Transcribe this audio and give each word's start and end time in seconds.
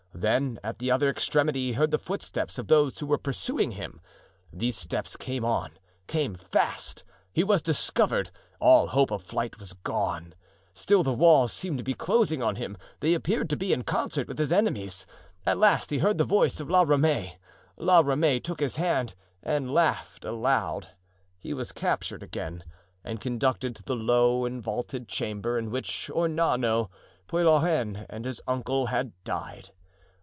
Then 0.13 0.59
at 0.63 0.77
the 0.77 0.91
other 0.91 1.09
extremity 1.09 1.67
he 1.67 1.73
heard 1.73 1.89
the 1.89 1.97
footsteps 1.97 2.59
of 2.59 2.67
those 2.67 2.99
who 2.99 3.07
were 3.07 3.17
pursuing 3.17 3.71
him. 3.71 4.01
These 4.53 4.77
steps 4.77 5.15
came 5.15 5.43
on, 5.43 5.71
came 6.05 6.35
fast. 6.35 7.03
He 7.33 7.43
was 7.43 7.61
discovered; 7.63 8.29
all 8.59 8.87
hope 8.89 9.09
of 9.09 9.23
flight 9.23 9.57
was 9.57 9.73
gone. 9.73 10.35
Still 10.75 11.01
the 11.01 11.13
walls 11.13 11.51
seemed 11.53 11.79
to 11.79 11.83
be 11.83 11.95
closing 11.95 12.43
on 12.43 12.57
him; 12.57 12.77
they 12.99 13.15
appeared 13.15 13.49
to 13.49 13.55
be 13.57 13.73
in 13.73 13.83
concert 13.83 14.27
with 14.27 14.37
his 14.37 14.51
enemies. 14.51 15.07
At 15.43 15.57
last 15.57 15.89
he 15.89 15.99
heard 15.99 16.19
the 16.19 16.23
voice 16.25 16.59
of 16.59 16.69
La 16.69 16.83
Ramee. 16.83 17.37
La 17.77 18.01
Ramee 18.01 18.41
took 18.41 18.59
his 18.59 18.75
hand 18.75 19.15
and 19.41 19.73
laughed 19.73 20.23
aloud. 20.23 20.89
He 21.39 21.51
was 21.53 21.71
captured 21.71 22.21
again, 22.21 22.63
and 23.03 23.19
conducted 23.19 23.75
to 23.77 23.81
the 23.83 23.95
low 23.95 24.45
and 24.45 24.61
vaulted 24.61 25.07
chamber, 25.07 25.57
in 25.57 25.71
which 25.71 26.11
Ornano, 26.13 26.91
Puylaurens, 27.27 28.05
and 28.07 28.25
his 28.25 28.39
uncle 28.47 28.87
had 28.87 29.13
died. 29.23 29.71